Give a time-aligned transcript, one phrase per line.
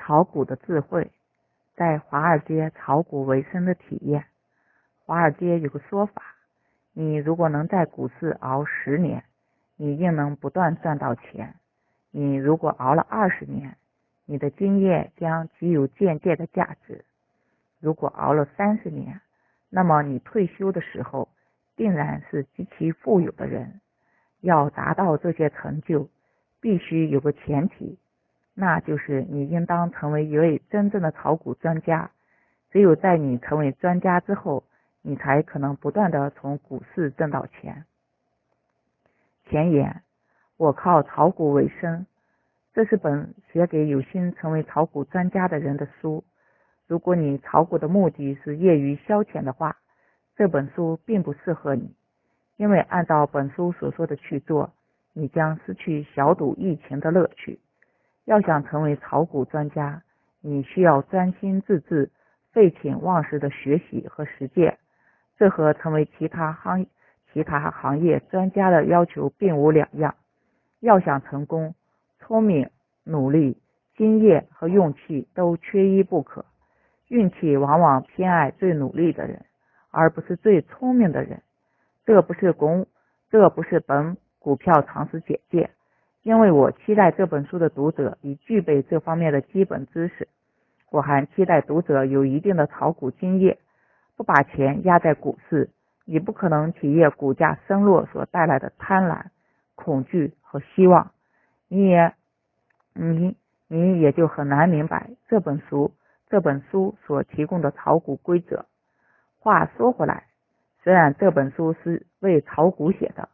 [0.00, 1.10] 炒股的智慧，
[1.76, 4.24] 在华尔街炒股为生的体验。
[5.04, 6.22] 华尔街有个说法：
[6.94, 9.22] 你如果能在股市熬十年，
[9.76, 11.52] 你定能不断赚到钱；
[12.10, 13.76] 你如果熬了二十年，
[14.24, 17.04] 你的经验将极有间接的价值；
[17.78, 19.20] 如果熬了三十年，
[19.68, 21.28] 那么你退休的时候
[21.76, 23.80] 定然是极其富有的人。
[24.40, 26.08] 要达到这些成就，
[26.58, 27.98] 必须有个前提，
[28.60, 32.10] 那就是你应当成为一位真正的炒股专家。
[32.70, 34.64] 只有在你成为专家之后，
[35.00, 37.86] 你才可能不断的从股市挣到钱。
[39.46, 40.02] 前言：
[40.58, 42.04] 我靠炒股为生。
[42.74, 46.22] 这是本写给有心成为炒股专家的人的书。
[46.86, 49.78] 如果你炒股的目的是业余消遣的话，
[50.36, 51.94] 这本书并不适合你。
[52.58, 54.70] 因为按照本书所说的去做，
[55.14, 57.58] 你将失去小赌怡情的乐趣。
[58.30, 60.04] 要想成为炒股专家，
[60.40, 62.12] 你需要专心致志、
[62.52, 64.78] 废寝忘食的学习和实践。
[65.36, 66.86] 这和成为其他行
[67.32, 70.14] 其他行业专家的要求并无两样。
[70.78, 71.74] 要想成功，
[72.20, 72.70] 聪明、
[73.02, 73.60] 努力、
[73.96, 76.44] 经验和运气都缺一不可。
[77.08, 79.44] 运气往往偏爱最努力的人，
[79.90, 81.42] 而不是最聪明的人。
[82.06, 82.86] 这不是公，
[83.28, 85.70] 这不是本股票常识简介，
[86.22, 90.28] 因为我期待这本书的读者已具备这方面的基本知识。
[90.90, 93.58] 我还期待读者有一定的炒股经验，
[94.16, 95.70] 不把钱压在股市，
[96.04, 99.26] 你不可能体验股价升落所带来的贪婪、
[99.74, 101.12] 恐惧和希望，
[101.68, 102.12] 你也，
[102.92, 103.36] 你
[103.68, 105.92] 你也就很难明白这本书
[106.28, 108.66] 这本书所提供的炒股规则。
[109.38, 110.24] 话说回来。
[110.82, 113.28] 虽然这本书是为炒股写的，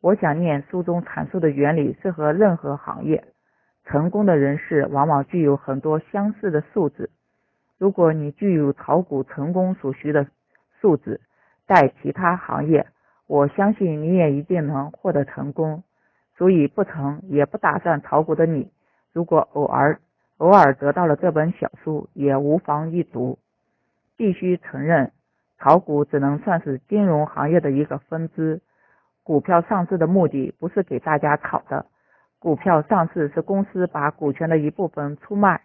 [0.00, 3.24] 我想念书中阐述的原理适合任何行业。
[3.84, 7.10] 成功的人士往往具有很多相似的素质。
[7.76, 10.26] 如果你具有炒股成功所需的
[10.80, 11.20] 素质，
[11.66, 12.86] 在其他行业，
[13.26, 15.82] 我相信你也一定能获得成功。
[16.36, 18.70] 所以不成也不打算炒股的你，
[19.12, 20.00] 如果偶尔
[20.38, 23.38] 偶尔得到了这本小书，也无妨一读。
[24.16, 25.12] 必须承认。
[25.58, 28.62] 炒股只能算是金融行业的一个分支。
[29.22, 31.86] 股票上市的目的不是给大家炒的，
[32.38, 35.62] 股票上市是公司把股权的一部分出卖，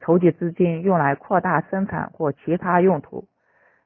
[0.00, 3.24] 筹集资金用来扩大生产或其他用途。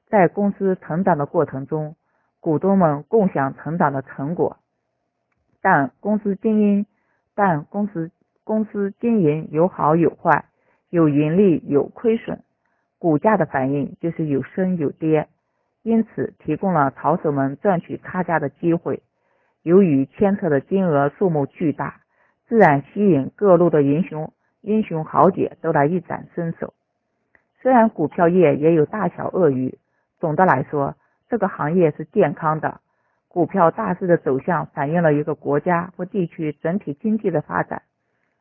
[0.07, 1.95] 在公司成长的过程中，
[2.39, 4.57] 股东们共享成长的成果。
[5.61, 6.85] 但公司经营，
[7.33, 8.11] 但公司
[8.43, 10.45] 公司经营有好有坏，
[10.89, 12.43] 有盈利有亏损，
[12.99, 15.27] 股价的反应就是有升有跌。
[15.85, 19.03] 因此，提供了炒手们赚取差价的机会。
[19.61, 22.01] 由于牵扯的金额数目巨大，
[22.47, 26.73] 自然吸引各路的英雄英雄豪杰都来一展身手。
[27.61, 29.77] 虽然股票业也有大小鳄鱼，
[30.19, 30.95] 总的来说，
[31.29, 32.81] 这个行业是健康的。
[33.27, 37.83] 股票大势的走向反映了一个国家或地区整体经济的发展。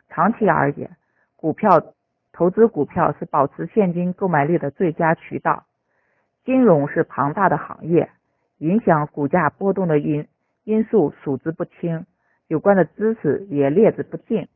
[0.08, 0.96] 长期而言，
[1.36, 1.92] 股票
[2.32, 5.66] 投资股票是保持现金购买力的最佳渠道。
[6.44, 8.10] 金融是庞大的行业，
[8.58, 10.28] 影响股价波动的因
[10.64, 12.04] 因素数之不清，
[12.48, 14.46] 有关的知识也列之不尽。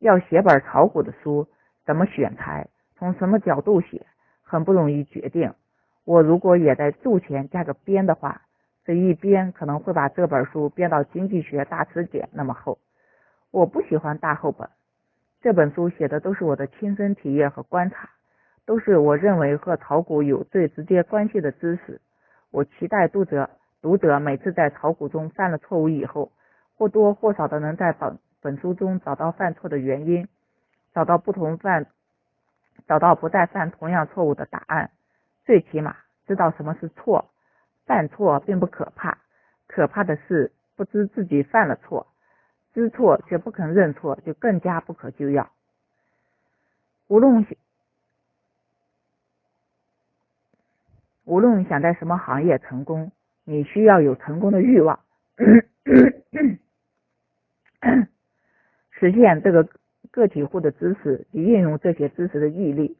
[0.00, 1.48] 要写本炒股的书，
[1.86, 4.04] 怎么选材，从什么角度写，
[4.42, 5.54] 很不容易决定。
[6.04, 8.42] 我如果也在注前加个编的话，
[8.84, 12.78] 这一编可能会把这本书编到《经济学大词典》那么厚。
[13.50, 14.68] 我不喜欢大厚本，
[15.40, 18.10] 这本书写的都是我的亲身体验和观察。
[18.66, 22.00] 都是我认为和炒股有最直接关系的知识。
[22.50, 23.50] 我期待读者
[23.82, 26.32] 读者每次在炒股中犯了错误以后，
[26.76, 30.28] 或多或少的能在本本书中找到犯错的原因，
[30.94, 31.86] 找到不同犯，
[32.86, 34.90] 找到不再犯同样错误的答案。
[35.44, 35.96] 最起码
[36.26, 37.30] 知道什么是错。
[37.84, 39.18] 犯错并不可怕，
[39.66, 42.06] 可怕的是不知自己犯了错，
[42.72, 45.50] 知错却不肯认错，就更加不可救药。
[47.08, 47.44] 无论。
[51.24, 53.10] 无论想在什么行业成功，
[53.44, 55.00] 你需要有成功的欲望，
[58.90, 59.66] 实现这个
[60.10, 62.98] 个体户的知识及运用这些知识的毅力。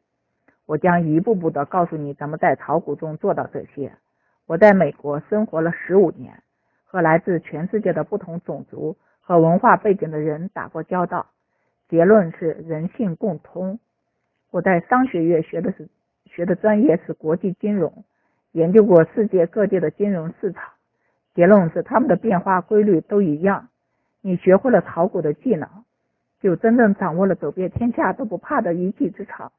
[0.65, 3.93] 我将一步步的告诉你怎么在炒股中做到这些。
[4.47, 6.41] 我在美国生活了十五年，
[6.83, 11.27] 和来自全世界的不同种族和文化背景的人打过交道，
[11.87, 13.79] 结论是人性共通。
[14.49, 15.87] 我在商学院学的是
[16.25, 18.03] 学的专业是国际金融。
[18.55, 20.71] 研究过世界各地的金融市场，
[21.33, 23.67] 结论是它们的变化规律都一样。
[24.21, 25.67] 你学会了炒股的技能，
[26.39, 29.51] 就真正掌握了走遍天下都不怕的一技之长。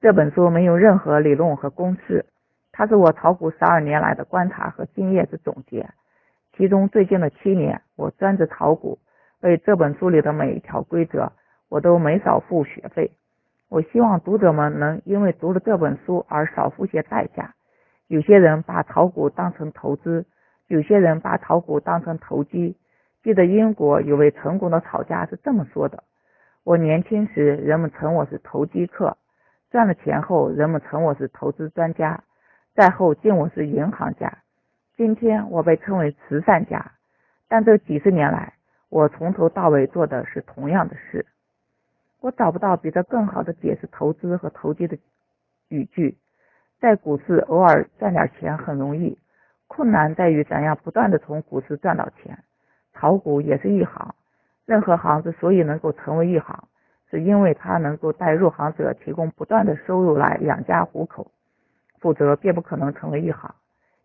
[0.00, 2.24] 这本书没有任何理论和公式，
[2.70, 5.90] 它是我炒股十二年来的观察和经验之总结。
[6.56, 9.00] 其中最近的七年，我专职炒股，
[9.40, 11.32] 为这本书里的每一条规则，
[11.68, 13.10] 我都没少付学费。
[13.70, 17.54] 我希望读者们能因为读了这本书而少付些代价。
[18.08, 20.26] 有些人把炒股当成投资，
[20.66, 22.76] 有些人把炒股当成投机。
[23.22, 26.02] 记得英国有位成功的炒家是这么说的
[26.64, 29.16] ：“我年轻时，人们称我是投机客。”
[29.70, 32.24] 赚了钱后，人们称我是投资专家，
[32.74, 34.38] 再后敬我是银行家。
[34.96, 36.90] 今天我被称为慈善家，
[37.48, 38.54] 但这几十年来，
[38.88, 41.24] 我从头到尾做的是同样的事。
[42.20, 44.98] 我找不到比这更好的解释投资和投机的
[45.68, 46.18] 语句。
[46.78, 49.18] 在股市偶尔赚点钱很容易，
[49.66, 52.42] 困难在于怎样不断的从股市赚到钱。
[52.94, 54.14] 炒股也是一行，
[54.66, 56.64] 任何行之所以能够成为一行。
[57.10, 61.32] 是因为它能够带入行者提供不断的收入来养家糊口，
[61.98, 63.52] 否则便不可能成为一行。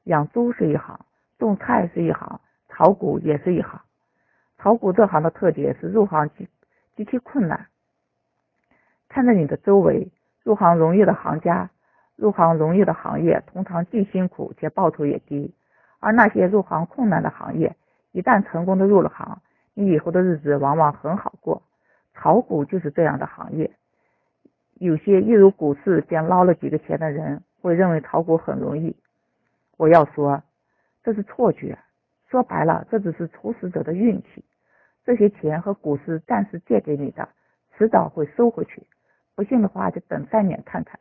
[0.06, 1.00] 养猪是一行，
[1.38, 3.80] 种菜是一行，炒股也是一行。
[4.58, 6.48] 炒股这行的特点是入行极
[6.96, 7.68] 极其困难。
[9.08, 10.12] 看着你的周围，
[10.44, 11.70] 入行容易的行家，
[12.16, 15.54] 入行容易的行业，通常既辛苦且报酬也低。
[16.00, 17.76] 而那些入行困难的行业，
[18.12, 19.42] 一旦成功的入了行，
[19.74, 21.62] 你以后的日子往往很好过。
[22.14, 23.72] 炒股就是这样的行业，
[24.76, 28.96] 有些一入股市便捞了几个钱的人，会认为炒股很容易。
[29.78, 30.42] 我要说，
[31.04, 31.78] 这是错觉。
[32.30, 34.44] 说白了，这只是初始者的运气。
[35.04, 37.28] 这些钱和股市暂时借给你的，
[37.78, 38.82] 迟早会收回去。
[39.36, 41.00] 不信的话，就等三年看看。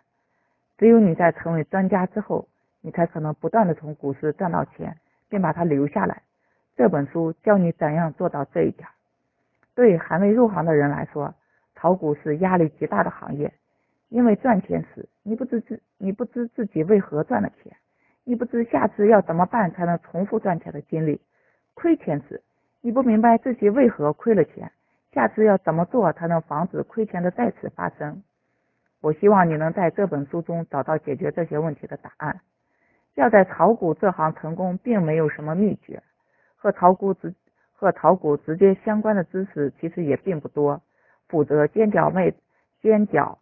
[0.76, 2.48] 只有你在成为专家之后，
[2.80, 4.96] 你才可能不断的从股市赚到钱，
[5.28, 6.22] 并把它留下来。
[6.76, 8.88] 这本书教你怎样做到这一点。
[9.76, 11.34] 对还未入行的人来说，
[11.76, 13.52] 炒股是压力极大的行业，
[14.08, 17.76] 因为赚钱时你不知自你不知自己为何赚了钱，
[18.24, 21.20] 你不知下次要怎么办才能重复赚钱的经历；
[21.74, 22.42] 亏钱时
[22.80, 24.70] 你不明白自己为何亏了钱，
[25.14, 28.22] 下次要怎么做才能防止亏钱的再次发生。
[29.00, 32.40] 我希望你能在这本书中找到解决这些问题的答案。
[33.14, 36.02] 要在炒股这行成功，并没有什么秘诀，
[36.56, 37.32] 和炒股直。
[37.76, 40.80] 和炒股直接相关的知识其实也并不多。
[41.28, 42.32] 否则煎饺卖
[42.80, 43.36] 煎饺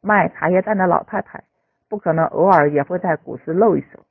[0.00, 1.42] 卖茶叶蛋的老太太，
[1.88, 4.04] 不可能偶尔也会在股市露一手。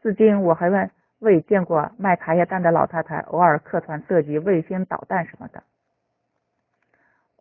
[0.00, 5.62] 至今我还未未见过卖茶叶蛋的老太太偶尔客串设计卫星导弹什么的。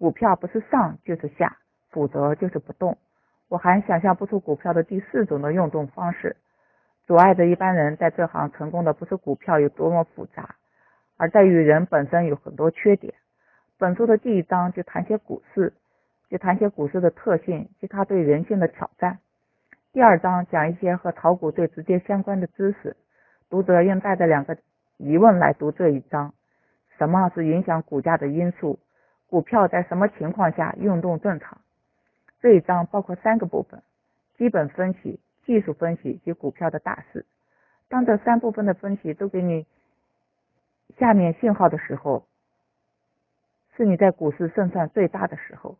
[0.03, 1.55] 股票不是上就是下，
[1.89, 2.97] 否则就是不动。
[3.47, 6.35] 我还想象不出股票的第四种的运动方式。
[7.07, 10.55] 阻碍着一般人在这行成功的不是股票有多么复杂。
[11.15, 13.13] 而在于人本身有很多缺点。
[13.77, 15.71] 本书的第一章就谈些股市，
[16.29, 19.19] 就谈些股市的特性及它对人性的挑战。
[19.93, 22.97] 第二章讲一些和炒股最直接相关的知识。
[23.49, 24.57] 读者应带着两个
[24.97, 26.33] 疑问来读这一章：
[26.97, 28.77] 什么是影响股价的因素？
[29.33, 31.57] 股票在什么情况下运动正常？
[32.39, 33.81] 这一章包括三个部分：
[34.37, 37.25] 基本分析、技术分析及股票的大势。
[37.89, 39.65] 当这三部分的分析都给你。
[40.99, 42.27] 下面信号的时候，
[43.75, 45.79] 是你在股市胜算最大的时候。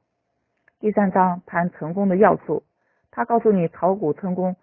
[0.80, 2.64] 第三章谈成功的要素，
[3.12, 4.56] 他告诉你炒股成功，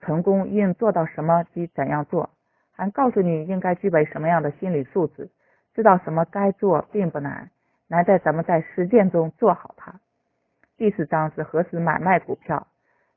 [0.00, 2.30] 成功应做到什么及怎样做，
[2.72, 5.30] 还告诉你应该具备什么样的心理素质，
[5.72, 7.48] 知道什么该做并不难，
[7.90, 9.94] 难在咱们在实践中做好它。
[10.76, 12.66] 第四章是何时买卖股票，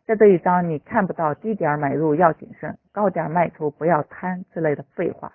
[0.06, 5.34] 在这一章你看不到低点买入要谨慎，高点卖出不要贪之类的废话。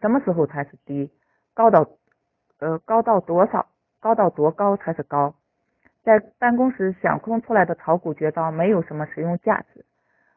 [0.00, 1.12] 什么时候才是低？
[1.54, 1.88] 高到
[2.58, 3.68] 呃高到多少？
[4.00, 5.34] 高到多高才是高？
[6.02, 9.84] 在办公室想空出来的炒股绝招没有什么实用价值。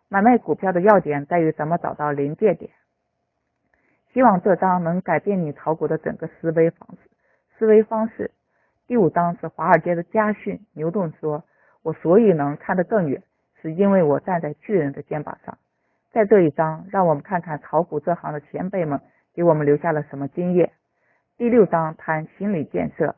[0.07, 2.71] 买卖股票的要点在于怎么找到临界点。
[4.13, 7.09] 希望这章能改变你炒股的整个思维方式。
[7.59, 8.31] 思维方式。
[8.87, 10.57] 第五章是华尔街的家训。
[10.71, 11.43] 牛顿说
[11.83, 13.21] ：“我所以能看得更远，
[13.61, 15.57] 是因为我站在巨人的肩膀上。”
[16.09, 19.01] 在这一章，让我们看看炒股这行的前辈们。
[19.33, 20.71] 给我们留下了什么经验？
[21.37, 23.15] 第六章谈心理建设，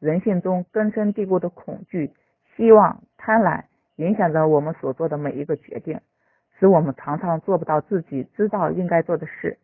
[0.00, 2.12] 人性中根深蒂固的恐惧、
[2.56, 3.62] 希望、贪婪，
[3.96, 6.00] 影响着我们所做的每一个决定，
[6.58, 9.56] 使我们常常做不到自己知道应该做的事。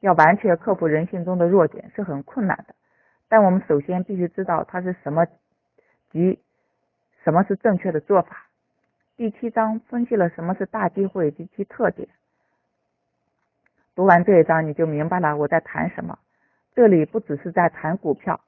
[0.00, 2.74] 要完全克服人性中的弱点是很困难的，
[3.28, 5.26] 但我们首先必须知道它是什么
[6.10, 6.38] 及
[7.24, 8.46] 什么是正确的做法。
[9.16, 12.08] 第七章分析了什么是大机会及其特点。
[13.94, 16.18] 读完这一章，你就明白了我在谈什么。
[16.74, 18.40] 这里不只是在谈股票。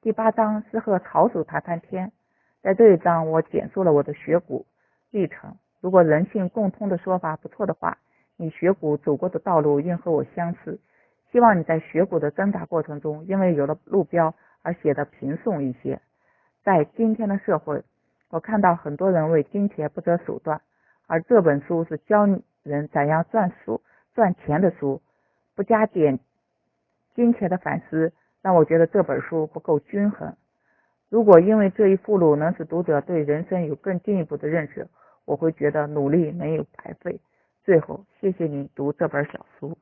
[0.00, 2.12] 第八章是和炒手谈谈天。
[2.62, 4.64] 在这一章，我简述了我的学股
[5.10, 5.56] 历程。
[5.80, 7.98] 如果人性共通的说法不错的话，
[8.36, 10.78] 你学股走过的道路应和我相似。
[11.32, 15.98] 希望你在学股的挣扎过程中，因为有了路标而写得平顺一些。
[16.62, 17.82] 在今天的社会，
[18.28, 20.60] 我看到很多人为金钱不择手段，
[21.06, 22.26] 而这本书是教
[22.62, 23.80] 人怎样赚书、
[24.14, 25.00] 赚钱的书，
[25.56, 26.20] 不加点
[27.14, 28.12] 金钱的反思，
[28.42, 30.36] 让我觉得这本书不够均衡。
[31.08, 34.86] 如果因为这一附录能使读者对人生有更进一步的认识，
[35.24, 37.18] 我会觉得努力没有白费。
[37.64, 39.76] 最后，谢谢你读这本小书。